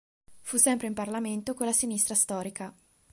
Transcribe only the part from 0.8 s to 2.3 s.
in Parlamento con la sinistra